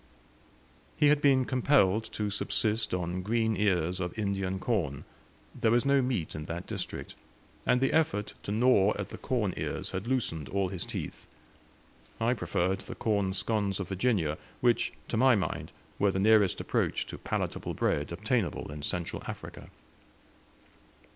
He 0.97 1.09
had 1.09 1.21
been 1.21 1.45
compelled 1.45 2.05
to 2.13 2.31
subsist 2.31 2.91
on 2.91 3.21
green 3.21 3.55
ears 3.55 3.99
of 3.99 4.17
Indian 4.17 4.57
corn; 4.57 5.03
there 5.53 5.69
was 5.69 5.85
no 5.85 6.01
meat 6.01 6.33
in 6.33 6.45
that 6.45 6.65
district; 6.65 7.13
and 7.67 7.79
the 7.79 7.93
effort 7.93 8.33
to 8.41 8.51
gnaw 8.51 8.93
at 8.97 9.09
the 9.09 9.19
corn 9.19 9.53
ears 9.57 9.91
had 9.91 10.07
loosened 10.07 10.49
all 10.49 10.69
his 10.69 10.87
teeth. 10.87 11.27
I 12.19 12.33
preferred 12.33 12.79
the 12.79 12.95
corn 12.95 13.31
scones 13.33 13.79
of 13.79 13.89
Virginia, 13.89 14.39
which, 14.59 14.91
to 15.07 15.17
my 15.17 15.35
mind, 15.35 15.71
were 15.99 16.09
the 16.09 16.17
nearest 16.17 16.59
approach 16.59 17.05
to 17.05 17.19
palatable 17.19 17.75
bread 17.75 18.11
obtainable 18.11 18.71
in 18.71 18.81
Central 18.81 19.21
Africa. 19.27 19.69